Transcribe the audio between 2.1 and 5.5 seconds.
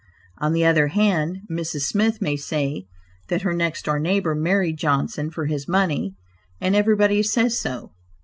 may say that her next door neighbor married Johnson for